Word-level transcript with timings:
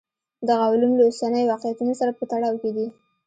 دغه 0.47 0.63
علوم 0.73 0.91
له 0.97 1.03
اوسنیو 1.09 1.49
واقعیتونو 1.51 1.93
سره 1.99 2.11
په 2.17 2.23
تړاو 2.31 2.55
کې 2.61 2.71
دي. 2.75 2.87